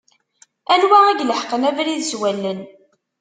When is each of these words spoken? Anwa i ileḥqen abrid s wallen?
Anwa 0.73 0.99
i 1.09 1.13
ileḥqen 1.21 1.67
abrid 1.69 2.01
s 2.09 2.11
wallen? 2.19 2.59